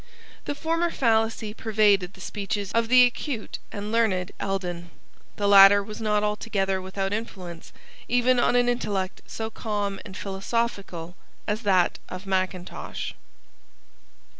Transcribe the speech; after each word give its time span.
The 0.45 0.55
former 0.55 0.89
fallacy 0.89 1.53
pervaded 1.53 2.15
the 2.15 2.21
speeches 2.21 2.71
of 2.71 2.87
the 2.87 3.03
acute 3.05 3.59
and 3.71 3.91
learned 3.91 4.31
Eldon. 4.39 4.89
The 5.35 5.47
latter 5.47 5.83
was 5.83 6.01
not 6.01 6.23
altogether 6.23 6.81
without 6.81 7.13
influence 7.13 7.71
even 8.07 8.39
on 8.39 8.55
an 8.55 8.67
intellect 8.67 9.21
so 9.27 9.51
calm 9.51 9.99
and 10.03 10.17
philosophical 10.17 11.15
as 11.45 11.61
that 11.61 11.99
of 12.09 12.25
Mackintosh. 12.25 13.13